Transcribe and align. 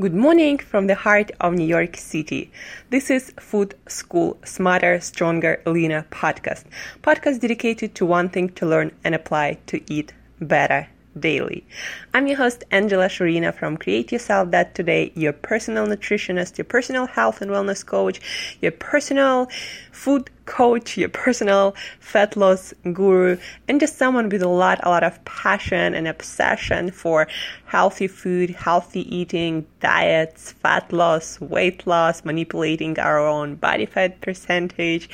Good 0.00 0.14
morning 0.14 0.58
from 0.58 0.86
the 0.86 0.94
heart 0.94 1.32
of 1.40 1.54
New 1.54 1.66
York 1.66 1.96
City. 1.96 2.52
This 2.88 3.10
is 3.10 3.32
Food 3.40 3.74
School 3.88 4.38
Smarter, 4.44 5.00
Stronger, 5.00 5.60
Leaner 5.66 6.06
podcast. 6.12 6.66
Podcast 7.02 7.40
dedicated 7.40 7.96
to 7.96 8.06
one 8.06 8.28
thing 8.28 8.50
to 8.50 8.64
learn 8.64 8.92
and 9.02 9.12
apply 9.12 9.58
to 9.66 9.80
eat 9.92 10.12
better 10.40 10.86
daily. 11.20 11.66
I'm 12.14 12.26
your 12.26 12.36
host, 12.36 12.64
Angela 12.70 13.06
Shurina 13.06 13.54
from 13.54 13.76
Create 13.76 14.12
Yourself 14.12 14.50
Dot 14.50 14.74
Today, 14.74 15.12
your 15.14 15.32
personal 15.32 15.86
nutritionist, 15.86 16.58
your 16.58 16.64
personal 16.64 17.06
health 17.06 17.40
and 17.40 17.50
wellness 17.50 17.84
coach, 17.84 18.20
your 18.60 18.72
personal 18.72 19.48
food 19.92 20.30
coach, 20.44 20.96
your 20.96 21.08
personal 21.08 21.74
fat 22.00 22.36
loss 22.36 22.72
guru, 22.92 23.36
and 23.68 23.80
just 23.80 23.98
someone 23.98 24.28
with 24.28 24.42
a 24.42 24.48
lot, 24.48 24.80
a 24.82 24.88
lot 24.88 25.04
of 25.04 25.22
passion 25.24 25.94
and 25.94 26.08
obsession 26.08 26.90
for 26.90 27.28
healthy 27.66 28.08
food, 28.08 28.50
healthy 28.50 29.02
eating, 29.14 29.66
diets, 29.80 30.52
fat 30.52 30.92
loss, 30.92 31.40
weight 31.40 31.86
loss, 31.86 32.24
manipulating 32.24 32.98
our 32.98 33.18
own 33.18 33.56
body 33.56 33.86
fat 33.86 34.20
percentage, 34.20 35.08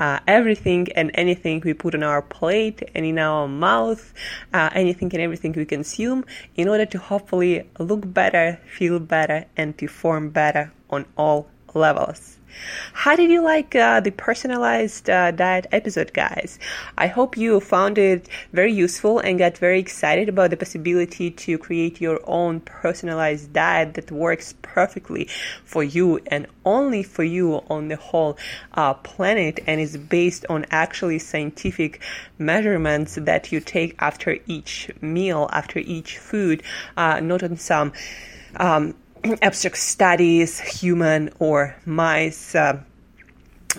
uh, 0.00 0.18
everything 0.26 0.88
and 0.96 1.10
anything 1.14 1.60
we 1.62 1.74
put 1.74 1.94
on 1.94 2.02
our 2.02 2.22
plate 2.22 2.82
and 2.94 3.04
in 3.04 3.18
our 3.18 3.46
mouth, 3.46 4.14
uh, 4.54 4.70
anything 4.72 5.10
and 5.12 5.20
everything 5.20 5.52
we 5.52 5.66
consume 5.66 6.24
in 6.56 6.66
order 6.68 6.86
to 6.86 6.98
hopefully 6.98 7.68
look 7.78 8.10
better, 8.12 8.58
feel 8.66 8.98
better, 8.98 9.44
and 9.58 9.76
perform 9.76 10.30
better 10.30 10.72
on 10.88 11.04
all 11.18 11.46
levels. 11.74 12.38
How 12.92 13.16
did 13.16 13.30
you 13.30 13.42
like 13.42 13.74
uh, 13.74 14.00
the 14.00 14.10
personalized 14.10 15.08
uh, 15.08 15.30
diet 15.30 15.66
episode, 15.72 16.12
guys? 16.12 16.58
I 16.98 17.06
hope 17.06 17.36
you 17.36 17.60
found 17.60 17.98
it 17.98 18.28
very 18.52 18.72
useful 18.72 19.18
and 19.20 19.38
got 19.38 19.58
very 19.58 19.78
excited 19.78 20.28
about 20.28 20.50
the 20.50 20.56
possibility 20.56 21.30
to 21.30 21.58
create 21.58 22.00
your 22.00 22.20
own 22.24 22.60
personalized 22.60 23.52
diet 23.52 23.94
that 23.94 24.10
works 24.10 24.54
perfectly 24.62 25.28
for 25.64 25.82
you 25.82 26.20
and 26.26 26.46
only 26.64 27.02
for 27.02 27.24
you 27.24 27.62
on 27.70 27.88
the 27.88 27.96
whole 27.96 28.36
uh, 28.74 28.94
planet 28.94 29.60
and 29.66 29.80
is 29.80 29.96
based 29.96 30.44
on 30.48 30.66
actually 30.70 31.18
scientific 31.18 32.00
measurements 32.38 33.14
that 33.14 33.52
you 33.52 33.60
take 33.60 33.94
after 34.00 34.38
each 34.46 34.90
meal, 35.00 35.48
after 35.52 35.78
each 35.78 36.18
food, 36.18 36.62
uh, 36.96 37.20
not 37.20 37.42
on 37.42 37.56
some. 37.56 37.92
Um, 38.56 38.94
abstract 39.42 39.76
studies, 39.76 40.58
human 40.60 41.30
or 41.38 41.74
mice. 41.84 42.54
Uh, 42.54 42.80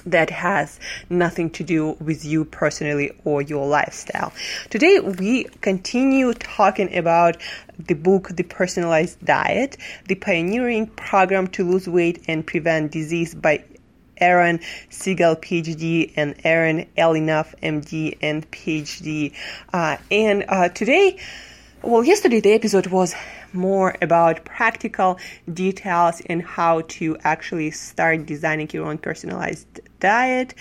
that 0.05 0.29
has 0.29 0.79
nothing 1.09 1.49
to 1.49 1.65
do 1.65 1.97
with 1.99 2.23
you 2.23 2.45
personally 2.45 3.11
or 3.25 3.41
your 3.41 3.67
lifestyle. 3.67 4.31
Today 4.69 5.01
we 5.01 5.45
continue 5.59 6.33
talking 6.33 6.95
about 6.95 7.35
the 7.77 7.93
book 7.93 8.29
The 8.29 8.43
Personalized 8.43 9.23
Diet, 9.25 9.75
the 10.07 10.15
pioneering 10.15 10.87
program 10.87 11.47
to 11.49 11.69
lose 11.69 11.89
weight 11.89 12.23
and 12.29 12.47
prevent 12.47 12.93
disease 12.93 13.35
by 13.35 13.65
Eran 14.17 14.59
Segal, 14.89 15.35
PhD, 15.35 16.13
and 16.15 16.35
Eran 16.45 16.87
Elinav, 16.97 17.53
MD, 17.61 18.17
and 18.21 18.49
PhD. 18.49 19.33
Uh, 19.73 19.97
and 20.09 20.45
uh, 20.47 20.69
today, 20.69 21.19
well, 21.81 22.03
yesterday 22.03 22.39
the 22.39 22.53
episode 22.53 22.87
was 22.87 23.13
more 23.53 23.95
about 24.01 24.45
practical 24.45 25.19
details 25.53 26.21
and 26.27 26.41
how 26.41 26.81
to 26.81 27.17
actually 27.23 27.71
start 27.71 28.25
designing 28.25 28.69
your 28.71 28.85
own 28.87 28.97
personalized 28.97 29.79
diet. 29.99 30.53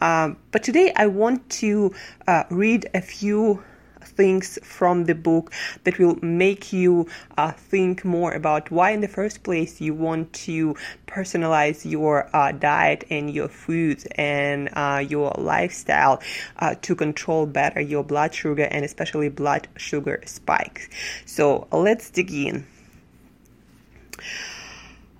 Um, 0.00 0.36
but 0.50 0.62
today 0.62 0.92
I 0.96 1.06
want 1.06 1.48
to 1.50 1.94
uh, 2.26 2.44
read 2.50 2.88
a 2.94 3.00
few 3.00 3.62
things 4.04 4.58
from 4.62 5.04
the 5.04 5.14
book 5.14 5.52
that 5.84 5.98
will 5.98 6.18
make 6.22 6.72
you 6.72 7.08
uh, 7.36 7.52
think 7.52 8.04
more 8.04 8.32
about 8.32 8.70
why, 8.70 8.90
in 8.90 9.00
the 9.00 9.08
first 9.08 9.42
place, 9.42 9.80
you 9.80 9.94
want 9.94 10.32
to 10.32 10.76
personalize 11.06 11.88
your 11.88 12.28
uh, 12.34 12.52
diet 12.52 13.04
and 13.10 13.32
your 13.32 13.48
foods 13.48 14.06
and 14.16 14.68
uh, 14.74 15.04
your 15.06 15.32
lifestyle 15.38 16.20
uh, 16.58 16.74
to 16.82 16.94
control 16.94 17.46
better 17.46 17.80
your 17.80 18.04
blood 18.04 18.34
sugar 18.34 18.64
and 18.64 18.84
especially 18.84 19.28
blood 19.28 19.68
sugar 19.76 20.20
spikes. 20.26 20.88
So 21.24 21.66
let's 21.72 22.10
dig 22.10 22.30
in. 22.32 22.66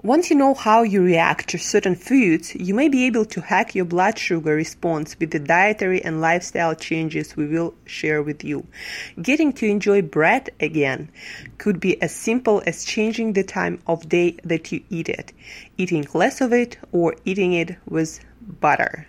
Once 0.05 0.29
you 0.29 0.37
know 0.37 0.53
how 0.53 0.83
you 0.83 1.03
react 1.03 1.49
to 1.49 1.57
certain 1.57 1.95
foods, 1.95 2.55
you 2.57 2.75
may 2.75 2.91
be 2.91 3.07
able 3.07 3.25
to 3.25 3.41
hack 3.41 3.75
your 3.75 3.87
blood 3.87 4.19
sugar 4.19 4.55
response 4.55 5.17
with 5.19 5.31
the 5.31 5.39
dietary 5.39 6.05
and 6.05 6.21
lifestyle 6.21 6.75
changes 6.75 7.35
we 7.39 7.47
will 7.47 7.73
share 7.87 8.23
with 8.23 8.45
you. 8.45 8.67
Getting 9.23 9.51
to 9.55 9.67
enjoy 9.67 10.03
bread 10.03 10.51
again 10.61 11.11
could 11.57 11.81
be 11.81 11.99
as 12.03 12.15
simple 12.15 12.63
as 12.67 12.85
changing 12.85 13.33
the 13.33 13.45
time 13.45 13.81
of 13.87 14.07
day 14.07 14.37
that 14.45 14.71
you 14.71 14.85
eat 14.91 15.09
it, 15.09 15.33
eating 15.79 16.07
less 16.13 16.43
of 16.43 16.53
it, 16.53 16.77
or 16.93 17.17
eating 17.25 17.55
it 17.55 17.75
with 17.89 18.21
butter. 18.61 19.07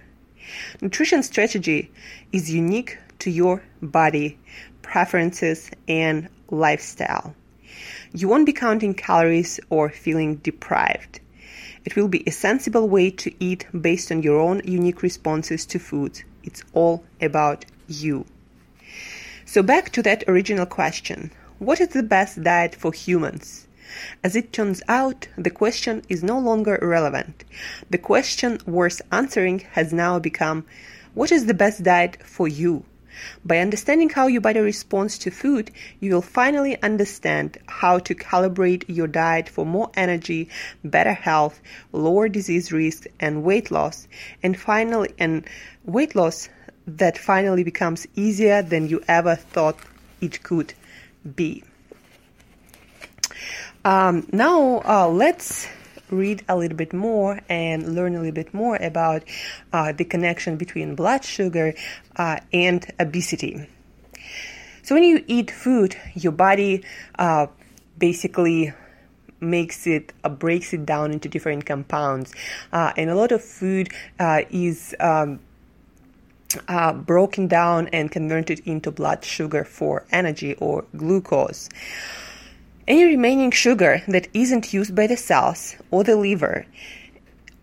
Nutrition 0.81 1.23
strategy 1.23 1.91
is 2.31 2.49
unique 2.49 2.97
to 3.19 3.29
your 3.29 3.61
body, 3.81 4.39
preferences, 4.81 5.69
and 5.89 6.29
lifestyle. 6.49 7.35
You 8.15 8.29
won't 8.29 8.45
be 8.45 8.53
counting 8.53 8.93
calories 8.93 9.59
or 9.69 9.89
feeling 9.89 10.35
deprived. 10.37 11.19
It 11.83 11.97
will 11.97 12.07
be 12.07 12.23
a 12.25 12.31
sensible 12.31 12.87
way 12.87 13.11
to 13.11 13.33
eat 13.43 13.65
based 13.77 14.09
on 14.09 14.23
your 14.23 14.39
own 14.39 14.61
unique 14.63 15.01
responses 15.01 15.65
to 15.65 15.79
food. 15.79 16.23
It's 16.41 16.63
all 16.71 17.03
about 17.19 17.65
you. 17.89 18.25
So, 19.43 19.61
back 19.61 19.89
to 19.91 20.01
that 20.03 20.23
original 20.29 20.65
question 20.65 21.31
What 21.59 21.81
is 21.81 21.89
the 21.89 22.03
best 22.03 22.41
diet 22.41 22.73
for 22.73 22.93
humans? 22.93 23.67
As 24.23 24.33
it 24.37 24.53
turns 24.53 24.81
out, 24.87 25.27
the 25.37 25.49
question 25.49 26.01
is 26.07 26.23
no 26.23 26.39
longer 26.39 26.79
relevant. 26.81 27.43
The 27.89 27.97
question 27.97 28.59
worth 28.65 29.01
answering 29.11 29.59
has 29.73 29.91
now 29.91 30.19
become 30.19 30.63
What 31.15 31.33
is 31.33 31.47
the 31.47 31.53
best 31.53 31.83
diet 31.83 32.23
for 32.23 32.47
you? 32.47 32.85
By 33.43 33.59
understanding 33.59 34.09
how 34.09 34.27
your 34.27 34.41
body 34.41 34.59
responds 34.59 35.17
to 35.19 35.31
food, 35.31 35.71
you 35.99 36.13
will 36.13 36.21
finally 36.21 36.81
understand 36.81 37.57
how 37.67 37.99
to 37.99 38.15
calibrate 38.15 38.83
your 38.87 39.07
diet 39.07 39.49
for 39.49 39.65
more 39.65 39.91
energy, 39.95 40.49
better 40.83 41.13
health, 41.13 41.59
lower 41.91 42.29
disease 42.29 42.71
risk, 42.71 43.05
and 43.19 43.43
weight 43.43 43.71
loss, 43.71 44.07
and 44.43 44.59
finally, 44.59 45.13
and 45.17 45.45
weight 45.85 46.15
loss 46.15 46.49
that 46.87 47.17
finally 47.17 47.63
becomes 47.63 48.07
easier 48.15 48.61
than 48.61 48.87
you 48.87 49.01
ever 49.07 49.35
thought 49.35 49.77
it 50.21 50.43
could 50.43 50.73
be. 51.35 51.63
Um, 53.83 54.27
now, 54.31 54.81
uh, 54.83 55.07
let's 55.07 55.67
read 56.09 56.43
a 56.47 56.55
little 56.55 56.77
bit 56.77 56.93
more 56.93 57.39
and 57.49 57.95
learn 57.95 58.15
a 58.15 58.19
little 58.19 58.33
bit 58.33 58.53
more 58.53 58.75
about 58.77 59.23
uh, 59.73 59.91
the 59.91 60.05
connection 60.05 60.57
between 60.57 60.95
blood 60.95 61.23
sugar 61.23 61.73
uh, 62.15 62.39
and 62.53 62.91
obesity. 62.99 63.67
So, 64.83 64.95
when 64.95 65.03
you 65.03 65.23
eat 65.27 65.49
food, 65.49 65.95
your 66.13 66.31
body 66.31 66.83
uh, 67.17 67.47
basically 67.97 68.73
makes 69.39 69.87
it 69.87 70.13
uh, 70.23 70.29
breaks 70.29 70.73
it 70.73 70.85
down 70.85 71.11
into 71.11 71.27
different 71.27 71.65
compounds, 71.65 72.33
uh, 72.71 72.93
and 72.95 73.09
a 73.09 73.15
lot 73.15 73.31
of 73.31 73.43
food 73.43 73.89
uh, 74.19 74.41
is 74.51 74.95
um, 74.99 75.39
uh, 76.67 76.93
broken 76.93 77.47
down 77.47 77.87
and 77.89 78.11
converted 78.11 78.59
into 78.65 78.91
blood 78.91 79.23
sugar 79.23 79.63
for 79.63 80.05
energy 80.11 80.55
or 80.55 80.85
glucose. 80.95 81.69
Any 82.87 83.03
remaining 83.03 83.49
sugar 83.49 84.03
that 84.07 84.27
isn't 84.31 84.71
used 84.71 84.93
by 84.93 85.07
the 85.07 85.17
cells 85.17 85.75
or 85.89 86.03
the 86.03 86.15
liver 86.15 86.67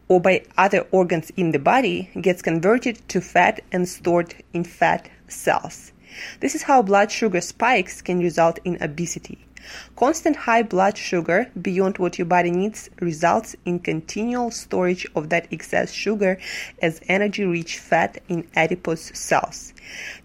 or 0.08 0.20
by 0.20 0.42
other 0.58 0.84
organs 0.90 1.30
in 1.36 1.52
the 1.52 1.60
body 1.60 2.10
gets 2.20 2.42
converted 2.42 3.08
to 3.10 3.20
fat 3.20 3.60
and 3.70 3.88
stored 3.88 4.34
in 4.52 4.64
fat 4.64 5.08
cells. 5.28 5.92
This 6.40 6.56
is 6.56 6.62
how 6.64 6.82
blood 6.82 7.12
sugar 7.12 7.40
spikes 7.40 8.02
can 8.02 8.18
result 8.18 8.58
in 8.64 8.82
obesity. 8.82 9.38
Constant 9.96 10.36
high 10.36 10.62
blood 10.62 10.96
sugar 10.96 11.50
beyond 11.60 11.98
what 11.98 12.18
your 12.18 12.26
body 12.26 12.50
needs 12.50 12.90
results 13.00 13.54
in 13.64 13.78
continual 13.78 14.50
storage 14.50 15.06
of 15.14 15.28
that 15.28 15.46
excess 15.50 15.92
sugar 15.92 16.38
as 16.81 17.00
energy 17.08 17.44
rich 17.44 17.78
fat 17.78 18.22
in 18.28 18.46
adipose 18.56 19.16
cells. 19.19 19.72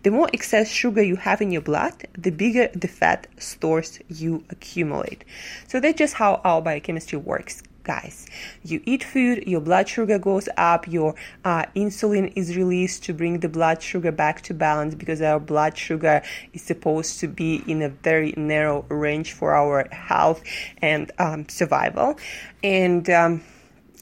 The 0.04 0.12
more 0.12 0.30
excess 0.34 0.70
sugar 0.70 1.02
you 1.02 1.16
have 1.16 1.42
in 1.42 1.52
your 1.52 1.62
blood, 1.62 2.08
the 2.18 2.32
bigger 2.32 2.70
the 2.74 2.88
fat 2.88 3.28
stores 3.38 4.00
you 4.08 4.44
accumulate. 4.50 5.24
So 5.68 5.80
that's 5.80 5.98
just 5.98 6.16
how 6.16 6.42
our 6.44 6.62
biochemistry 6.62 7.20
works 7.20 7.64
guys. 7.88 8.28
You 8.64 8.82
eat 8.86 9.04
food, 9.04 9.48
your 9.48 9.62
blood 9.62 9.88
sugar 9.90 10.20
goes 10.20 10.48
up, 10.58 10.88
your 10.88 11.16
uh, 11.44 11.66
insulin 11.76 12.34
is 12.36 12.56
released 12.56 13.04
to 13.06 13.14
bring 13.14 13.40
the 13.40 13.50
blood 13.50 13.82
sugar 13.82 14.12
back 14.12 14.42
to 14.42 14.54
balance 14.54 14.94
because 14.94 15.22
our 15.22 15.40
blood 15.40 15.78
sugar 15.78 16.22
is 16.54 16.62
supposed 16.62 17.20
to 17.22 17.28
be 17.28 17.64
in 17.66 17.82
a 17.82 17.90
very 17.90 18.34
narrow 18.38 18.86
range 18.90 19.32
for 19.34 19.56
our 19.56 19.88
health 19.92 20.44
and 20.82 21.12
um, 21.18 21.48
survival. 21.48 22.20
And 22.62 23.10
um, 23.10 23.42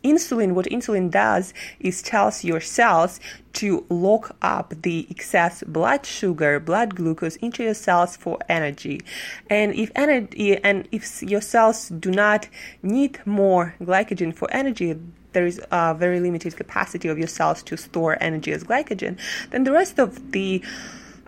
insulin, 0.05 0.53
what 0.53 0.65
insulin 0.67 1.09
does 1.09 1.53
is 1.79 2.01
tells 2.01 2.43
your 2.43 2.61
cells 2.61 3.19
to 3.53 3.85
lock 3.89 4.35
up 4.41 4.73
the 4.81 5.07
excess 5.09 5.63
blood 5.63 6.05
sugar, 6.05 6.59
blood 6.59 6.95
glucose 6.95 7.37
into 7.37 7.63
your 7.63 7.73
cells 7.73 8.15
for 8.15 8.37
energy. 8.49 9.01
And 9.49 9.73
if 9.73 9.91
energy 9.95 10.57
and 10.57 10.87
if 10.91 11.23
your 11.23 11.41
cells 11.41 11.89
do 11.89 12.11
not 12.11 12.47
need 12.83 13.19
more 13.25 13.75
glycogen 13.81 14.33
for 14.35 14.51
energy, 14.51 14.95
there 15.33 15.45
is 15.45 15.61
a 15.71 15.93
very 15.93 16.19
limited 16.19 16.55
capacity 16.55 17.07
of 17.07 17.17
your 17.17 17.27
cells 17.27 17.63
to 17.63 17.77
store 17.77 18.17
energy 18.21 18.51
as 18.51 18.63
glycogen, 18.63 19.17
then 19.51 19.63
the 19.63 19.71
rest 19.71 19.99
of 19.99 20.31
the 20.31 20.63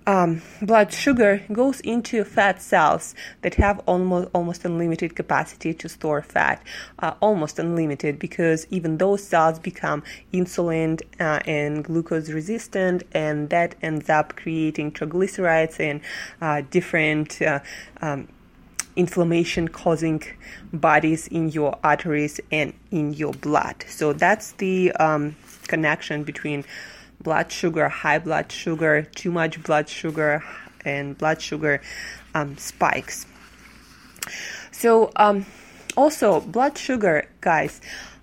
um, 0.07 0.41
blood 0.61 0.93
sugar 0.93 1.43
goes 1.51 1.81
into 1.81 2.23
fat 2.23 2.61
cells 2.61 3.13
that 3.41 3.55
have 3.55 3.79
almost 3.85 4.29
almost 4.33 4.63
unlimited 4.63 5.15
capacity 5.15 5.73
to 5.73 5.89
store 5.89 6.21
fat, 6.21 6.63
uh, 6.99 7.13
almost 7.19 7.59
unlimited 7.59 8.17
because 8.17 8.65
even 8.71 8.97
those 8.97 9.21
cells 9.21 9.59
become 9.59 10.01
insulin 10.33 11.01
uh, 11.19 11.41
and 11.45 11.83
glucose 11.83 12.29
resistant, 12.29 13.03
and 13.11 13.49
that 13.49 13.75
ends 13.81 14.09
up 14.09 14.35
creating 14.37 14.93
triglycerides 14.93 15.79
and 15.79 16.01
uh, 16.41 16.61
different. 16.71 17.41
Uh, 17.41 17.59
um, 18.01 18.27
inflammation 18.95 19.67
causing 19.67 20.23
bodies 20.73 21.27
in 21.27 21.49
your 21.49 21.77
arteries 21.83 22.39
and 22.51 22.73
in 22.89 23.13
your 23.13 23.31
blood. 23.31 23.85
So 23.87 24.11
that's 24.11 24.53
the 24.53 24.91
um, 24.93 25.35
connection 25.67 26.23
between 26.23 26.65
blood 27.27 27.51
sugar, 27.51 27.89
high 27.89 28.19
blood 28.19 28.49
sugar, 28.49 29.01
too 29.13 29.29
much 29.29 29.61
blood 29.61 29.89
sugar, 29.89 30.41
and 30.85 31.17
blood 31.17 31.41
sugar 31.41 31.81
um, 32.33 32.55
spikes. 32.55 33.25
So, 34.71 35.11
um, 35.17 35.45
also, 35.97 36.39
blood 36.39 36.77
sugar, 36.77 37.27
guys, 37.41 37.81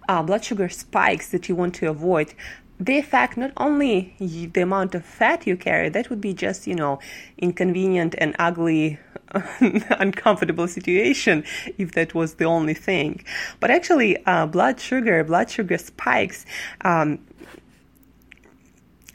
uh, 0.08 0.22
blood 0.22 0.42
sugar 0.42 0.70
spikes 0.70 1.32
that 1.32 1.50
you 1.50 1.54
want 1.54 1.74
to 1.80 1.90
avoid. 1.90 2.32
They 2.80 2.96
affect 2.96 3.36
not 3.36 3.52
only 3.58 4.14
the 4.18 4.62
amount 4.62 4.94
of 4.94 5.04
fat 5.04 5.46
you 5.46 5.58
carry, 5.58 5.90
that 5.90 6.08
would 6.08 6.22
be 6.22 6.32
just, 6.32 6.66
you 6.66 6.74
know, 6.74 6.98
inconvenient 7.36 8.14
and 8.16 8.34
ugly, 8.38 8.98
uncomfortable 9.90 10.66
situation 10.66 11.44
if 11.76 11.92
that 11.92 12.14
was 12.14 12.34
the 12.34 12.44
only 12.44 12.74
thing. 12.74 13.22
But 13.60 13.70
actually, 13.70 14.24
uh, 14.24 14.46
blood 14.46 14.80
sugar, 14.80 15.22
blood 15.24 15.50
sugar 15.50 15.76
spikes 15.76 16.46
um, 16.80 17.18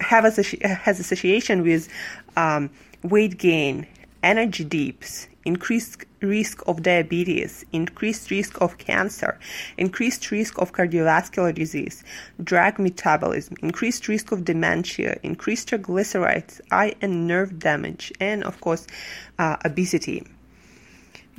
have 0.01 0.23
associ- 0.23 0.61
has 0.61 0.99
association 0.99 1.63
with 1.63 1.89
um, 2.35 2.69
weight 3.03 3.37
gain, 3.37 3.87
energy 4.23 4.63
dips, 4.63 5.27
increased 5.45 6.05
risk 6.21 6.61
of 6.67 6.83
diabetes, 6.83 7.65
increased 7.71 8.29
risk 8.29 8.59
of 8.61 8.77
cancer, 8.77 9.39
increased 9.77 10.31
risk 10.31 10.57
of 10.57 10.73
cardiovascular 10.73 11.53
disease, 11.53 12.03
drug 12.43 12.77
metabolism, 12.79 13.55
increased 13.61 14.07
risk 14.07 14.31
of 14.31 14.43
dementia, 14.43 15.17
increased 15.23 15.69
triglycerides, 15.69 16.59
eye 16.71 16.93
and 17.01 17.27
nerve 17.27 17.57
damage, 17.59 18.11
and 18.19 18.43
of 18.43 18.59
course, 18.61 18.85
uh, 19.37 19.55
obesity. 19.65 20.25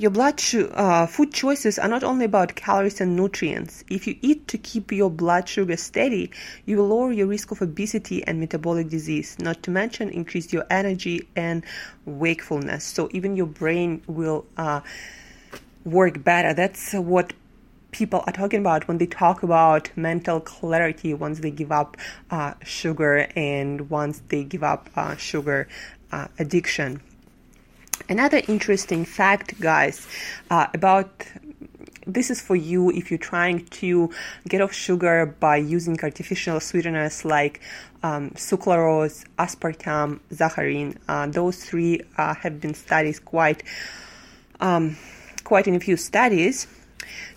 Your 0.01 0.09
blood 0.09 0.39
sh- 0.39 0.55
uh, 0.73 1.05
food 1.05 1.31
choices 1.31 1.77
are 1.77 1.87
not 1.87 2.03
only 2.03 2.25
about 2.25 2.55
calories 2.55 2.99
and 3.01 3.15
nutrients. 3.15 3.83
If 3.87 4.07
you 4.07 4.15
eat 4.23 4.47
to 4.47 4.57
keep 4.57 4.91
your 4.91 5.11
blood 5.11 5.47
sugar 5.47 5.77
steady, 5.77 6.31
you 6.65 6.77
will 6.77 6.87
lower 6.87 7.11
your 7.11 7.27
risk 7.27 7.51
of 7.51 7.61
obesity 7.61 8.25
and 8.25 8.39
metabolic 8.39 8.89
disease, 8.89 9.37
not 9.37 9.61
to 9.61 9.69
mention 9.69 10.09
increase 10.09 10.51
your 10.51 10.65
energy 10.71 11.27
and 11.35 11.63
wakefulness. 12.05 12.83
So 12.83 13.09
even 13.11 13.35
your 13.35 13.45
brain 13.45 14.01
will 14.07 14.47
uh, 14.57 14.81
work 15.85 16.23
better. 16.23 16.55
That's 16.55 16.93
what 16.93 17.33
people 17.91 18.23
are 18.25 18.33
talking 18.33 18.61
about 18.61 18.87
when 18.87 18.97
they 18.97 19.05
talk 19.05 19.43
about 19.43 19.91
mental 19.95 20.39
clarity 20.39 21.13
once 21.13 21.41
they 21.41 21.51
give 21.51 21.71
up 21.71 21.95
uh, 22.31 22.55
sugar 22.63 23.27
and 23.35 23.87
once 23.91 24.23
they 24.29 24.45
give 24.45 24.63
up 24.63 24.89
uh, 24.95 25.15
sugar 25.17 25.67
uh, 26.11 26.27
addiction. 26.39 27.01
Another 28.09 28.41
interesting 28.47 29.05
fact, 29.05 29.59
guys, 29.59 30.07
uh, 30.49 30.67
about 30.73 31.25
this 32.07 32.29
is 32.29 32.41
for 32.41 32.55
you 32.55 32.89
if 32.91 33.11
you're 33.11 33.17
trying 33.17 33.65
to 33.65 34.09
get 34.47 34.61
off 34.61 34.73
sugar 34.73 35.25
by 35.39 35.57
using 35.57 35.99
artificial 36.01 36.59
sweeteners 36.59 37.23
like 37.23 37.61
um, 38.03 38.31
sucralose, 38.31 39.25
aspartame, 39.37 40.19
saccharin. 40.33 40.97
Uh, 41.07 41.27
those 41.27 41.63
three 41.63 42.01
uh, 42.17 42.33
have 42.35 42.59
been 42.59 42.73
studied 42.73 43.23
quite, 43.25 43.63
um, 44.59 44.97
quite 45.43 45.67
in 45.67 45.75
a 45.75 45.79
few 45.79 45.95
studies. 45.95 46.67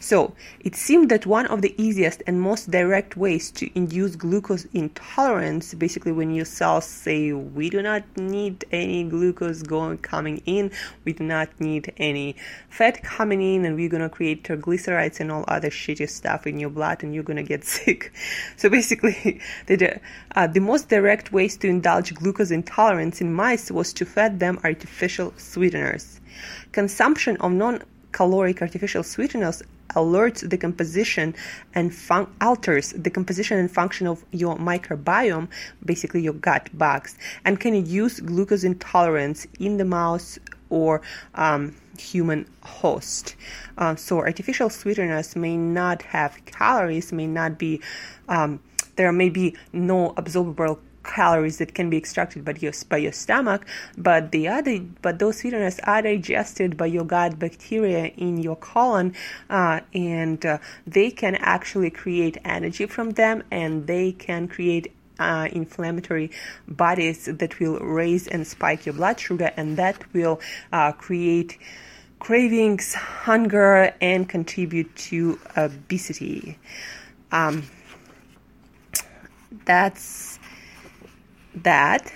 So, 0.01 0.35
it 0.61 0.75
seemed 0.77 1.11
that 1.11 1.27
one 1.27 1.47
of 1.47 1.63
the 1.63 1.75
easiest 1.83 2.23
and 2.27 2.41
most 2.41 2.71
direct 2.71 3.17
ways 3.17 3.51
to 3.53 3.71
induce 3.75 4.17
glucose 4.17 4.65
intolerance, 4.67 5.75
basically 5.75 6.13
when 6.13 6.35
your 6.35 6.45
cells 6.45 6.85
say, 6.85 7.33
we 7.33 7.71
do 7.71 7.83
not 7.83 8.05
need 8.17 8.65
any 8.71 9.05
glucose 9.05 9.63
going 9.63 9.99
coming 9.99 10.43
in, 10.47 10.71
we 11.05 11.13
do 11.13 11.25
not 11.25 11.49
need 11.61 11.93
any 11.97 12.37
fat 12.69 13.03
coming 13.03 13.41
in, 13.41 13.65
and 13.65 13.77
we're 13.77 13.89
gonna 13.89 14.09
create 14.09 14.45
triglycerides 14.45 15.21
and 15.21 15.31
all 15.31 15.45
other 15.49 15.71
shitty 15.71 16.09
stuff 16.09 16.47
in 16.47 16.59
your 16.59 16.71
blood, 16.71 17.03
and 17.03 17.15
you're 17.15 17.23
gonna 17.23 17.43
get 17.43 17.65
sick. 17.77 18.13
So 18.57 18.69
basically, 18.69 19.41
the 19.67 20.01
uh, 20.35 20.47
the 20.47 20.61
most 20.61 20.89
direct 20.89 21.33
ways 21.33 21.57
to 21.59 21.69
indulge 21.69 22.15
glucose 22.15 22.51
intolerance 22.51 23.21
in 23.21 23.33
mice 23.33 23.71
was 23.71 23.93
to 23.95 24.05
feed 24.05 24.41
them 24.41 24.59
artificial 24.65 25.33
sweeteners. 25.37 26.21
Consumption 26.73 27.37
of 27.39 27.53
non 27.53 27.83
caloric 28.15 28.63
artificial 28.63 29.03
sweeteners 29.03 29.63
alerts 29.91 30.49
the 30.49 30.57
composition 30.57 31.35
and 31.75 31.95
fun- 31.95 32.33
alters 32.41 32.93
the 32.93 33.11
composition 33.11 33.59
and 33.59 33.71
function 33.71 34.07
of 34.07 34.25
your 34.31 34.57
microbiome, 34.57 35.49
basically 35.85 36.23
your 36.23 36.33
gut 36.33 36.71
bugs, 36.73 37.17
and 37.45 37.61
can 37.61 37.75
induce 37.75 38.21
glucose 38.21 38.65
intolerance 38.65 39.47
in 39.59 39.77
the 39.77 39.85
mouse 39.85 40.39
or 40.71 41.03
um, 41.35 41.75
human 41.99 42.47
host. 42.63 43.35
Uh, 43.79 43.95
so 43.97 44.21
artificial 44.21 44.71
sweeteners 44.71 45.37
may 45.37 45.57
not 45.57 46.03
have 46.03 46.33
calories, 46.47 47.13
may 47.13 47.27
not 47.27 47.59
be 47.59 47.81
um, 48.29 48.61
there 48.97 49.13
may 49.13 49.29
be 49.29 49.57
no 49.73 50.11
absorbable 50.17 50.79
calories 51.15 51.59
that 51.59 51.75
can 51.75 51.89
be 51.91 51.97
extracted 51.97 52.45
by 52.45 52.55
your, 52.59 52.73
by 52.89 52.97
your 52.97 53.13
stomach, 53.13 53.65
but 53.97 54.33
the 54.33 54.49
other, 54.49 54.81
but 55.03 55.19
those 55.19 55.39
sweeteners 55.39 55.79
are 55.85 56.03
digested 56.03 56.77
by 56.77 56.87
your 56.87 57.05
gut 57.05 57.39
bacteria 57.39 58.07
in 58.17 58.39
your 58.39 58.57
colon, 58.57 59.15
uh, 59.51 59.81
and 59.95 60.45
uh, 60.45 60.59
they 60.87 61.11
can 61.11 61.35
actually 61.37 61.91
create 61.91 62.37
energy 62.45 62.87
from 62.87 63.11
them, 63.11 63.43
and 63.51 63.87
they 63.87 64.13
can 64.13 64.49
create 64.49 64.93
uh, 65.19 65.49
inflammatory 65.53 66.31
bodies 66.67 67.27
that 67.27 67.61
will 67.61 67.79
raise 67.79 68.27
and 68.27 68.47
spike 68.47 68.85
your 68.87 68.95
blood 68.95 69.19
sugar, 69.21 69.53
and 69.57 69.77
that 69.77 70.05
will 70.13 70.41
uh, 70.73 70.91
create 70.93 71.59
cravings, 72.19 72.95
hunger, 72.95 73.95
and 74.01 74.29
contribute 74.29 74.95
to 74.97 75.39
obesity. 75.57 76.59
Um, 77.31 77.63
that's 79.65 80.34
that 81.55 82.13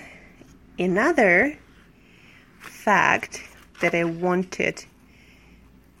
another 0.77 1.57
fact 2.59 3.43
that 3.81 3.95
I 3.95 4.03
wanted 4.03 4.85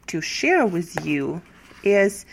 to 0.07 0.21
share 0.21 0.65
with 0.65 1.05
you 1.05 1.41
is 1.83 2.25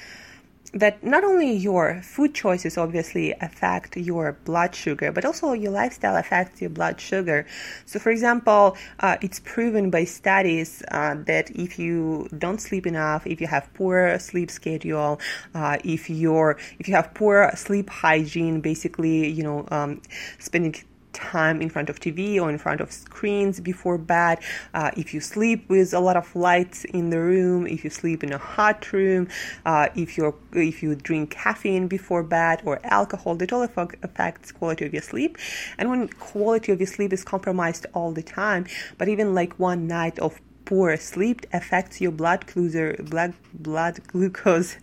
that 0.72 1.02
not 1.02 1.24
only 1.24 1.52
your 1.52 2.02
food 2.02 2.34
choices 2.34 2.76
obviously 2.76 3.32
affect 3.40 3.96
your 3.96 4.32
blood 4.44 4.74
sugar, 4.74 5.10
but 5.12 5.24
also 5.24 5.52
your 5.52 5.72
lifestyle 5.72 6.16
affects 6.16 6.60
your 6.60 6.70
blood 6.70 7.00
sugar. 7.00 7.46
So, 7.86 7.98
for 7.98 8.10
example, 8.10 8.76
uh, 9.00 9.16
it's 9.22 9.40
proven 9.40 9.90
by 9.90 10.04
studies 10.04 10.82
uh, 10.90 11.14
that 11.26 11.50
if 11.50 11.78
you 11.78 12.28
don't 12.36 12.60
sleep 12.60 12.86
enough, 12.86 13.26
if 13.26 13.40
you 13.40 13.46
have 13.46 13.72
poor 13.74 14.18
sleep 14.18 14.50
schedule, 14.50 15.20
uh, 15.54 15.78
if 15.84 16.10
you're 16.10 16.58
if 16.78 16.88
you 16.88 16.94
have 16.94 17.14
poor 17.14 17.50
sleep 17.54 17.88
hygiene, 17.88 18.60
basically, 18.60 19.28
you 19.30 19.42
know, 19.42 19.66
um, 19.70 20.02
spending 20.38 20.74
time 21.16 21.60
in 21.60 21.68
front 21.68 21.88
of 21.90 21.98
TV 21.98 22.40
or 22.40 22.48
in 22.50 22.58
front 22.58 22.80
of 22.80 22.92
screens 22.92 23.58
before 23.58 23.98
bed, 23.98 24.38
uh, 24.74 24.90
if 24.96 25.12
you 25.14 25.20
sleep 25.20 25.68
with 25.68 25.92
a 25.94 26.00
lot 26.00 26.16
of 26.16 26.36
lights 26.36 26.84
in 26.84 27.10
the 27.10 27.18
room, 27.18 27.66
if 27.66 27.82
you 27.82 27.90
sleep 27.90 28.22
in 28.22 28.32
a 28.32 28.38
hot 28.38 28.92
room, 28.92 29.28
uh, 29.64 29.88
if 29.96 30.16
you 30.16 30.34
if 30.52 30.82
you 30.82 30.94
drink 30.94 31.30
caffeine 31.30 31.88
before 31.88 32.22
bed 32.22 32.62
or 32.64 32.78
alcohol, 32.84 33.34
that 33.36 33.52
all 33.52 33.62
affects 33.62 34.52
quality 34.52 34.84
of 34.84 34.92
your 34.92 35.02
sleep. 35.02 35.38
And 35.78 35.90
when 35.90 36.08
quality 36.08 36.70
of 36.72 36.80
your 36.80 36.86
sleep 36.86 37.12
is 37.12 37.24
compromised 37.24 37.86
all 37.94 38.12
the 38.12 38.22
time, 38.22 38.66
but 38.98 39.08
even 39.08 39.34
like 39.34 39.58
one 39.58 39.86
night 39.86 40.18
of 40.18 40.40
poor 40.66 40.96
sleep 40.96 41.46
affects 41.52 42.00
your 42.00 42.12
blood 42.12 42.44
glucose, 42.46 43.08
blood, 43.08 43.32
blood 43.54 44.00
glucose 44.08 44.76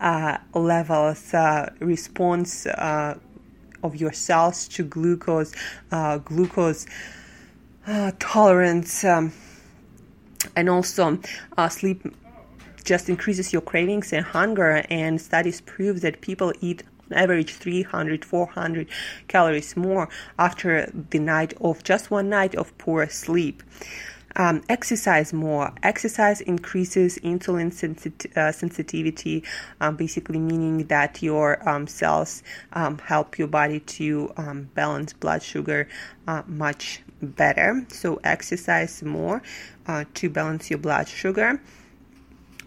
uh, 0.00 0.38
levels, 0.54 1.32
uh, 1.34 1.70
response 1.80 2.66
uh, 2.66 3.16
of 3.82 3.96
your 3.96 4.12
cells 4.12 4.68
to 4.68 4.84
glucose, 4.84 5.54
uh, 5.92 6.18
glucose 6.18 6.86
uh, 7.86 8.12
tolerance, 8.18 9.04
um, 9.04 9.32
and 10.56 10.68
also 10.68 11.18
uh, 11.56 11.68
sleep 11.68 12.02
just 12.84 13.08
increases 13.08 13.52
your 13.52 13.62
cravings 13.62 14.12
and 14.12 14.24
hunger. 14.24 14.84
And 14.88 15.20
studies 15.20 15.60
prove 15.60 16.00
that 16.00 16.20
people 16.20 16.52
eat 16.60 16.82
on 17.10 17.16
average 17.16 17.54
300 17.54 18.24
400 18.24 18.88
calories 19.28 19.76
more 19.76 20.08
after 20.38 20.90
the 21.10 21.18
night 21.18 21.54
of 21.60 21.82
just 21.84 22.10
one 22.10 22.28
night 22.28 22.54
of 22.54 22.76
poor 22.78 23.08
sleep 23.08 23.62
um, 24.38 24.62
exercise 24.68 25.32
more. 25.32 25.72
Exercise 25.82 26.40
increases 26.40 27.18
insulin 27.18 27.72
sensit- 27.72 28.34
uh, 28.36 28.52
sensitivity, 28.52 29.42
um, 29.80 29.96
basically 29.96 30.38
meaning 30.38 30.86
that 30.86 31.22
your 31.22 31.68
um, 31.68 31.86
cells 31.86 32.42
um, 32.72 32.98
help 32.98 33.38
your 33.38 33.48
body 33.48 33.80
to 33.80 34.32
um, 34.36 34.70
balance 34.74 35.12
blood 35.12 35.42
sugar 35.42 35.88
uh, 36.28 36.42
much 36.46 37.02
better. 37.20 37.84
So 37.88 38.20
exercise 38.24 39.02
more 39.02 39.42
uh, 39.86 40.04
to 40.14 40.30
balance 40.30 40.70
your 40.70 40.78
blood 40.78 41.08
sugar 41.08 41.60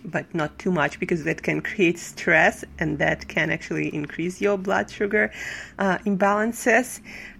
but 0.03 0.33
not 0.33 0.57
too 0.57 0.71
much 0.71 0.99
because 0.99 1.23
that 1.25 1.43
can 1.43 1.61
create 1.69 1.99
stress 1.99 2.65
and 2.79 2.97
that 2.97 3.27
can 3.27 3.51
actually 3.51 3.93
increase 3.93 4.41
your 4.41 4.57
blood 4.57 4.89
sugar 4.89 5.31
uh, 5.79 5.97
imbalances. 5.99 6.99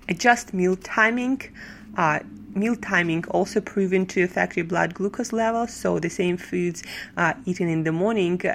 Adjust 0.10 0.54
meal 0.54 0.76
timing. 0.76 1.42
Uh, 1.98 2.20
meal 2.56 2.76
timing 2.76 3.26
also 3.28 3.62
proven 3.62 4.06
to 4.06 4.22
affect 4.24 4.58
your 4.58 4.66
blood 4.66 4.94
glucose 4.94 5.32
levels. 5.32 5.74
So 5.74 6.00
the 6.00 6.10
same 6.10 6.38
foods 6.38 6.84
uh, 7.18 7.34
eaten 7.46 7.70
in 7.70 7.84
the 7.84 7.92
morning 7.92 8.42
uh, 8.46 8.50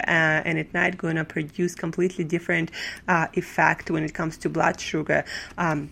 and 0.45 0.59
at 0.59 0.73
night 0.75 0.99
going 0.99 1.17
to 1.17 1.25
produce 1.25 1.75
completely 1.75 2.25
different 2.25 2.71
uh, 3.09 3.29
effect 3.35 3.91
when 3.91 4.05
it 4.05 4.15
comes 4.15 4.37
to 4.39 4.49
blood 4.49 4.81
sugar. 4.81 5.25
Um, 5.59 5.91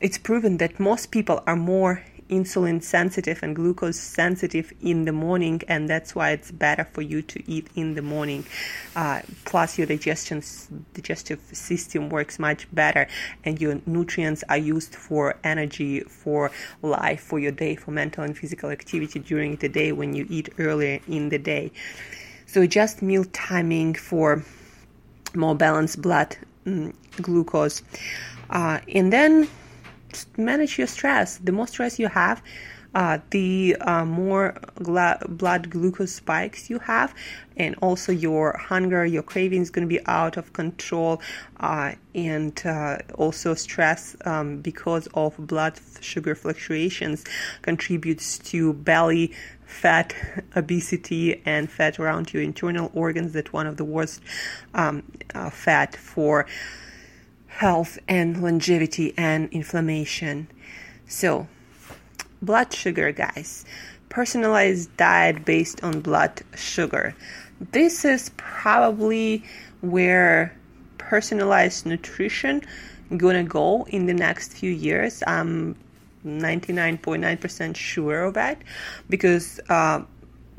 it's 0.00 0.18
proven 0.18 0.58
that 0.58 0.78
most 0.78 1.10
people 1.10 1.42
are 1.46 1.56
more 1.56 2.02
insulin 2.28 2.82
sensitive 2.82 3.42
and 3.42 3.56
glucose 3.56 3.98
sensitive 3.98 4.72
in 4.80 5.04
the 5.04 5.12
morning, 5.12 5.62
and 5.68 5.88
that's 5.88 6.14
why 6.14 6.30
it's 6.30 6.50
better 6.50 6.84
for 6.84 7.02
you 7.02 7.22
to 7.22 7.50
eat 7.50 7.68
in 7.74 7.94
the 7.94 8.02
morning. 8.02 8.44
Uh, 8.94 9.20
plus, 9.44 9.78
your 9.78 9.86
digestion 9.86 10.42
digestive 10.94 11.40
system 11.52 12.08
works 12.10 12.38
much 12.38 12.66
better, 12.72 13.06
and 13.44 13.60
your 13.60 13.80
nutrients 13.86 14.44
are 14.48 14.58
used 14.58 14.94
for 14.94 15.36
energy, 15.44 16.00
for 16.00 16.50
life, 16.82 17.20
for 17.20 17.38
your 17.38 17.52
day, 17.52 17.76
for 17.76 17.90
mental 17.90 18.24
and 18.24 18.36
physical 18.36 18.70
activity 18.70 19.18
during 19.18 19.56
the 19.56 19.68
day 19.68 19.92
when 19.92 20.14
you 20.14 20.26
eat 20.28 20.48
earlier 20.58 21.00
in 21.08 21.28
the 21.28 21.38
day. 21.38 21.72
So, 22.46 22.66
just 22.66 23.02
meal 23.02 23.24
timing 23.32 23.94
for 23.94 24.44
more 25.34 25.54
balanced 25.54 26.00
blood 26.00 26.36
mm, 26.64 26.94
glucose. 27.20 27.82
Uh, 28.50 28.80
and 28.94 29.12
then 29.12 29.48
manage 30.36 30.78
your 30.78 30.86
stress. 30.86 31.38
The 31.38 31.52
more 31.52 31.66
stress 31.66 31.98
you 31.98 32.08
have, 32.08 32.42
uh, 32.94 33.18
the 33.30 33.76
uh, 33.80 34.04
more 34.04 34.58
gla- 34.82 35.20
blood 35.28 35.70
glucose 35.70 36.12
spikes 36.12 36.70
you 36.70 36.78
have, 36.78 37.14
and 37.56 37.76
also 37.82 38.12
your 38.12 38.56
hunger, 38.56 39.04
your 39.04 39.22
craving 39.22 39.62
is 39.62 39.70
going 39.70 39.86
to 39.86 39.88
be 39.88 40.04
out 40.06 40.36
of 40.36 40.52
control, 40.52 41.20
uh, 41.60 41.92
and 42.14 42.60
uh, 42.64 42.98
also 43.14 43.54
stress 43.54 44.16
um, 44.24 44.60
because 44.60 45.06
of 45.14 45.36
blood 45.38 45.78
sugar 46.00 46.34
fluctuations 46.34 47.24
contributes 47.62 48.38
to 48.38 48.72
belly 48.72 49.32
fat, 49.66 50.14
obesity, 50.56 51.42
and 51.44 51.70
fat 51.70 51.98
around 51.98 52.32
your 52.32 52.42
internal 52.42 52.90
organs. 52.94 53.32
That 53.34 53.52
one 53.52 53.66
of 53.66 53.76
the 53.76 53.84
worst 53.84 54.22
um, 54.74 55.02
uh, 55.34 55.50
fat 55.50 55.94
for 55.94 56.46
health 57.58 57.98
and 58.06 58.40
longevity 58.40 59.12
and 59.16 59.48
inflammation. 59.50 60.46
So, 61.08 61.48
blood 62.40 62.72
sugar, 62.72 63.10
guys. 63.10 63.64
Personalized 64.10 64.96
diet 64.96 65.44
based 65.44 65.82
on 65.82 66.00
blood 66.00 66.40
sugar. 66.54 67.16
This 67.72 68.04
is 68.04 68.30
probably 68.36 69.42
where 69.80 70.56
personalized 70.98 71.84
nutrition 71.84 72.62
gonna 73.16 73.42
go 73.42 73.88
in 73.88 74.06
the 74.06 74.14
next 74.14 74.52
few 74.52 74.70
years. 74.70 75.24
I'm 75.26 75.74
99.9% 76.24 77.74
sure 77.74 78.22
of 78.22 78.34
that 78.34 78.62
because 79.10 79.58
uh, 79.68 80.02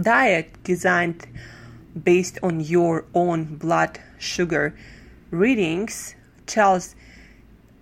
diet 0.02 0.52
designed 0.66 1.26
based 2.04 2.40
on 2.44 2.60
your 2.60 3.06
own 3.14 3.56
blood 3.56 4.02
sugar 4.18 4.76
readings 5.32 6.16
tells 6.50 6.96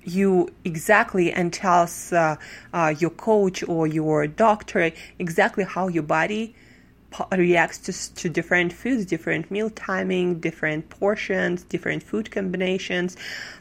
you 0.04 0.50
exactly 0.64 1.32
and 1.32 1.52
tells 1.52 2.14
uh, 2.14 2.36
uh, 2.74 2.94
your 2.98 3.10
coach 3.10 3.64
or 3.68 3.88
your 3.88 4.28
doctor 4.28 4.92
exactly 5.20 5.64
how 5.64 5.88
your 5.88 6.04
body 6.04 6.56
reacts 7.36 7.78
to, 7.80 8.16
to 8.16 8.30
different 8.30 8.74
foods, 8.74 9.06
different 9.06 9.50
meal 9.50 9.70
timing, 9.70 10.40
different 10.40 10.90
portions, 10.90 11.64
different 11.64 12.04
food 12.04 12.32
combinations. 12.32 13.18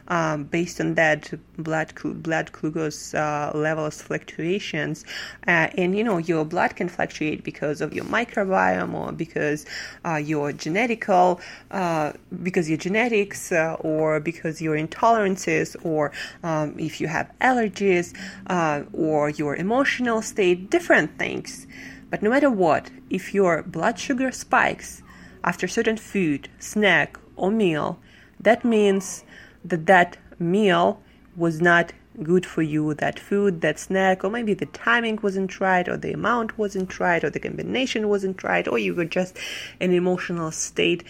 Um, 0.09 0.45
based 0.45 0.79
on 0.79 0.95
that, 0.95 1.33
blood 1.57 1.93
blood 2.23 2.51
glucose 2.53 3.13
uh, 3.13 3.51
levels 3.53 4.01
fluctuations, 4.01 5.03
uh, 5.47 5.67
and 5.77 5.97
you 5.97 6.03
know 6.03 6.17
your 6.17 6.45
blood 6.45 6.77
can 6.77 6.87
fluctuate 6.87 7.43
because 7.43 7.81
of 7.81 7.93
your 7.93 8.05
microbiome 8.05 8.93
or 8.93 9.11
because 9.11 9.65
uh, 10.05 10.15
your 10.15 10.53
genetical, 10.53 11.41
uh, 11.71 12.13
because 12.41 12.69
your 12.69 12.77
genetics, 12.77 13.51
uh, 13.51 13.75
or 13.81 14.21
because 14.21 14.61
your 14.61 14.77
intolerances, 14.77 15.75
or 15.83 16.13
um, 16.41 16.73
if 16.79 17.01
you 17.01 17.07
have 17.07 17.29
allergies, 17.41 18.15
uh, 18.47 18.83
or 18.93 19.29
your 19.29 19.57
emotional 19.57 20.21
state, 20.21 20.69
different 20.69 21.17
things. 21.17 21.67
But 22.09 22.21
no 22.21 22.29
matter 22.29 22.49
what, 22.49 22.89
if 23.09 23.33
your 23.33 23.63
blood 23.63 23.99
sugar 23.99 24.31
spikes 24.31 25.03
after 25.43 25.67
certain 25.67 25.97
food, 25.97 26.49
snack, 26.59 27.17
or 27.35 27.51
meal, 27.51 27.99
that 28.39 28.63
means 28.63 29.23
that 29.63 29.85
that 29.87 30.17
meal 30.39 31.01
was 31.35 31.61
not 31.61 31.93
good 32.23 32.45
for 32.45 32.61
you. 32.61 32.93
That 32.93 33.19
food, 33.19 33.61
that 33.61 33.79
snack, 33.79 34.23
or 34.23 34.29
maybe 34.29 34.53
the 34.53 34.65
timing 34.67 35.19
wasn't 35.21 35.59
right, 35.59 35.87
or 35.87 35.97
the 35.97 36.13
amount 36.13 36.57
wasn't 36.57 36.99
right, 36.99 37.23
or 37.23 37.29
the 37.29 37.39
combination 37.39 38.09
wasn't 38.09 38.43
right, 38.43 38.67
or 38.67 38.79
you 38.79 38.95
were 38.95 39.05
just 39.05 39.37
in 39.79 39.91
an 39.91 39.97
emotional 39.97 40.51
state. 40.51 41.03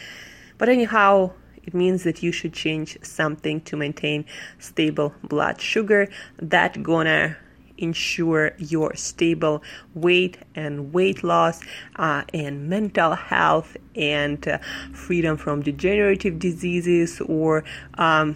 But 0.57 0.69
anyhow, 0.69 1.31
it 1.63 1.73
means 1.73 2.03
that 2.03 2.23
you 2.23 2.31
should 2.31 2.53
change 2.53 2.97
something 3.03 3.61
to 3.61 3.77
maintain 3.77 4.25
stable 4.59 5.13
blood 5.23 5.61
sugar. 5.61 6.09
That 6.37 6.81
gonna 6.81 7.37
ensure 7.77 8.53
your 8.57 8.95
stable 8.95 9.63
weight 9.93 10.37
and 10.55 10.93
weight 10.93 11.23
loss 11.23 11.61
uh, 11.97 12.23
and 12.33 12.69
mental 12.69 13.15
health 13.15 13.77
and 13.95 14.47
uh, 14.47 14.57
freedom 14.93 15.37
from 15.37 15.61
degenerative 15.61 16.39
diseases 16.39 17.21
or 17.21 17.63
um, 17.97 18.35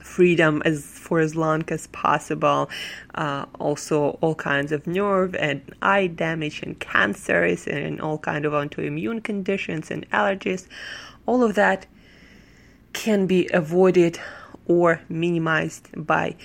freedom 0.00 0.62
as 0.64 0.84
for 0.84 1.20
as 1.20 1.34
long 1.34 1.64
as 1.68 1.86
possible. 1.88 2.70
Uh, 3.14 3.46
also, 3.58 4.18
all 4.20 4.34
kinds 4.34 4.72
of 4.72 4.86
nerve 4.86 5.34
and 5.34 5.60
eye 5.82 6.06
damage 6.06 6.62
and 6.62 6.78
cancers 6.78 7.66
and 7.66 8.00
all 8.00 8.18
kind 8.18 8.44
of 8.44 8.52
autoimmune 8.52 9.22
conditions 9.22 9.90
and 9.90 10.08
allergies. 10.10 10.66
All 11.26 11.42
of 11.42 11.54
that 11.56 11.86
can 12.92 13.26
be 13.26 13.48
avoided 13.52 14.18
or 14.66 15.00
minimized 15.08 15.88
by 15.96 16.36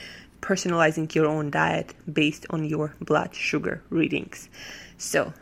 personalizing 0.42 1.14
your 1.14 1.26
own 1.26 1.50
diet 1.50 1.94
based 2.12 2.46
on 2.50 2.64
your 2.66 2.96
blood 3.02 3.36
sugar 3.36 3.82
readings. 3.90 4.50
So, 4.98 5.34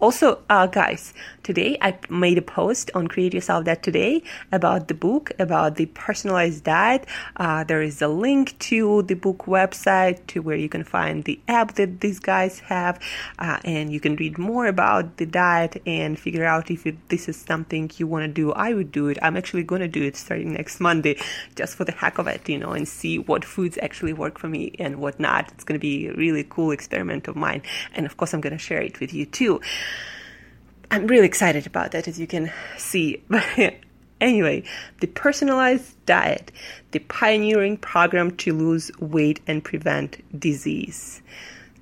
also, 0.00 0.42
uh, 0.48 0.66
guys, 0.66 1.12
today 1.42 1.78
I 1.80 1.98
made 2.08 2.38
a 2.38 2.42
post 2.42 2.90
on 2.94 3.08
Create 3.08 3.34
Yourself 3.34 3.64
Dot 3.64 3.82
Today 3.82 4.22
about 4.52 4.88
the 4.88 4.94
book, 4.94 5.32
about 5.38 5.76
the 5.76 5.86
personalized 5.86 6.64
diet. 6.64 7.06
Uh, 7.36 7.64
there 7.64 7.82
is 7.82 8.02
a 8.02 8.08
link 8.08 8.58
to 8.70 9.02
the 9.02 9.14
book 9.14 9.44
website 9.46 10.26
to 10.28 10.40
where 10.40 10.56
you 10.56 10.68
can 10.68 10.84
find 10.84 11.24
the 11.24 11.40
app 11.48 11.74
that 11.74 12.00
these 12.00 12.18
guys 12.18 12.60
have, 12.60 13.00
uh, 13.38 13.58
and 13.64 13.92
you 13.92 14.00
can 14.00 14.16
read 14.16 14.38
more 14.38 14.66
about 14.66 15.16
the 15.16 15.26
diet 15.26 15.80
and 15.86 16.18
figure 16.18 16.44
out 16.44 16.70
if 16.70 16.86
it, 16.86 16.96
this 17.08 17.28
is 17.28 17.36
something 17.36 17.90
you 17.96 18.06
want 18.06 18.24
to 18.24 18.28
do. 18.28 18.52
I 18.52 18.74
would 18.74 18.92
do 18.92 19.08
it. 19.08 19.18
I'm 19.22 19.36
actually 19.36 19.62
going 19.62 19.80
to 19.80 19.88
do 19.88 20.02
it 20.02 20.16
starting 20.16 20.52
next 20.52 20.80
Monday, 20.80 21.20
just 21.56 21.76
for 21.76 21.84
the 21.84 21.92
heck 21.92 22.18
of 22.18 22.26
it, 22.26 22.48
you 22.48 22.58
know, 22.58 22.72
and 22.72 22.86
see 22.86 23.18
what 23.18 23.44
foods 23.44 23.78
actually 23.82 24.12
work 24.12 24.38
for 24.38 24.48
me 24.48 24.72
and 24.78 24.96
what 24.96 25.18
not. 25.18 25.50
It's 25.52 25.64
going 25.64 25.78
to 25.78 25.82
be 25.82 26.08
a 26.08 26.14
really 26.14 26.44
cool 26.48 26.70
experiment 26.70 27.28
of 27.28 27.36
mine, 27.36 27.62
and 27.94 28.06
of 28.06 28.16
course, 28.16 28.34
I'm 28.34 28.40
going 28.40 28.52
to 28.52 28.58
share 28.58 28.82
it 28.82 29.00
with 29.00 29.12
you 29.14 29.26
too. 29.26 29.60
I'm 30.92 31.06
really 31.06 31.26
excited 31.26 31.66
about 31.66 31.92
that, 31.92 32.08
as 32.08 32.18
you 32.18 32.26
can 32.26 32.52
see. 32.76 33.22
anyway, 34.20 34.64
the 35.00 35.06
personalized 35.06 35.94
diet, 36.04 36.50
the 36.90 36.98
pioneering 36.98 37.76
program 37.76 38.32
to 38.38 38.52
lose 38.52 38.90
weight 38.98 39.40
and 39.46 39.62
prevent 39.62 40.18
disease. 40.38 41.22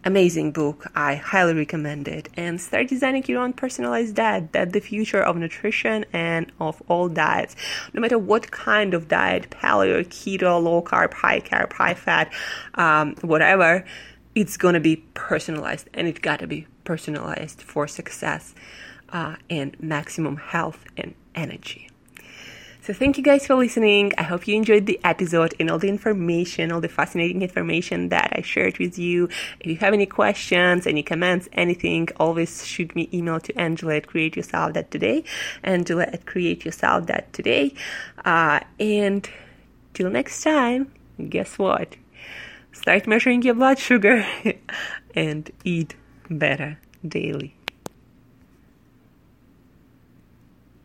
Amazing 0.04 0.52
book. 0.52 0.86
I 0.94 1.14
highly 1.14 1.54
recommend 1.54 2.06
it. 2.06 2.28
And 2.36 2.60
start 2.60 2.88
designing 2.88 3.24
your 3.26 3.40
own 3.40 3.54
personalized 3.54 4.14
diet. 4.14 4.52
That's 4.52 4.72
the 4.72 4.80
future 4.80 5.22
of 5.22 5.36
nutrition 5.36 6.04
and 6.12 6.52
of 6.60 6.82
all 6.88 7.08
diets. 7.08 7.56
No 7.94 8.02
matter 8.02 8.18
what 8.18 8.50
kind 8.50 8.92
of 8.92 9.08
diet, 9.08 9.48
paleo, 9.48 10.06
keto, 10.06 10.62
low 10.62 10.82
carb, 10.82 11.14
high 11.14 11.40
carb, 11.40 11.72
high 11.72 11.94
fat, 11.94 12.30
um, 12.74 13.14
whatever, 13.22 13.86
it's 14.34 14.58
gonna 14.58 14.80
be 14.80 14.96
personalized 15.14 15.88
and 15.94 16.06
it 16.06 16.20
gotta 16.20 16.46
be 16.46 16.66
personalized 16.84 17.62
for 17.62 17.88
success. 17.88 18.54
Uh, 19.12 19.36
and 19.48 19.76
maximum 19.80 20.36
health 20.36 20.84
and 20.96 21.14
energy. 21.34 21.88
So, 22.88 22.94
thank 22.94 23.18
you 23.18 23.22
guys 23.22 23.46
for 23.46 23.54
listening. 23.54 24.12
I 24.16 24.22
hope 24.22 24.48
you 24.48 24.56
enjoyed 24.56 24.86
the 24.86 24.98
episode 25.04 25.52
and 25.60 25.70
all 25.70 25.78
the 25.78 25.90
information, 25.90 26.72
all 26.72 26.80
the 26.80 26.88
fascinating 26.88 27.42
information 27.42 28.08
that 28.08 28.32
I 28.34 28.40
shared 28.40 28.78
with 28.78 28.98
you. 28.98 29.28
If 29.60 29.66
you 29.66 29.76
have 29.76 29.92
any 29.92 30.06
questions, 30.06 30.86
any 30.86 31.02
comments, 31.02 31.50
anything, 31.52 32.08
always 32.16 32.64
shoot 32.64 32.96
me 32.96 33.10
email 33.12 33.40
to 33.40 33.52
Angela 33.60 33.96
at 33.96 34.06
createyourself.today, 34.06 35.22
Angela 35.64 36.04
at 36.04 36.24
createyourself.today. 36.24 37.74
Uh, 38.24 38.60
and 38.80 39.28
till 39.92 40.08
next 40.08 40.42
time, 40.42 40.90
guess 41.28 41.58
what? 41.58 41.94
Start 42.72 43.06
measuring 43.06 43.42
your 43.42 43.54
blood 43.54 43.78
sugar 43.78 44.26
and 45.14 45.50
eat 45.62 45.94
better 46.30 46.78
daily. 47.06 47.57